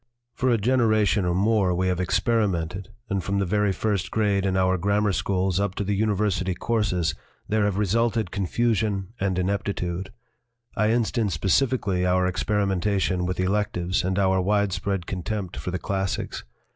[0.33, 4.57] For a generation or more we have experimented, and from the very first grade in
[4.57, 7.13] our grammar schools up to the university courses
[7.47, 10.09] there have resulted confusion and in eptitude.
[10.75, 16.45] I instance specifically our experimen tation with electives and our widespread contempt for the classics.